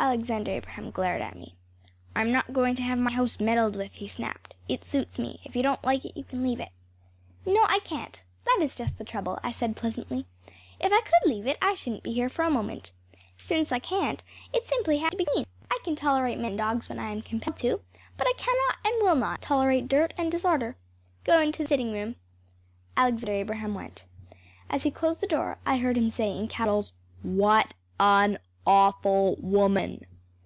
[0.00, 1.54] ‚ÄĚ Alexander Abraham glared at me.
[2.16, 4.54] “I’m not going to have my house meddled with,‚ÄĚ he snapped.
[4.66, 5.40] “It suits me.
[5.44, 8.22] If you don’t like it you can leave it.‚ÄĚ “No, I can’t.
[8.46, 10.24] That is just the trouble,‚ÄĚ I said pleasantly.
[10.80, 12.92] “If I could leave it I shouldn’t be here for a minute.
[13.36, 15.46] Since I can’t, it simply has to be cleaned.
[15.70, 17.82] I can tolerate men and dogs when I am compelled to,
[18.16, 20.76] but I cannot and will not tolerate dirt and disorder.
[21.24, 22.16] Go into the sitting room.‚ÄĚ
[22.96, 24.06] Alexander Abraham went.
[24.70, 30.06] As he closed the door, I heard him say, in capitals, “WHAT AN AWFUL WOMAN!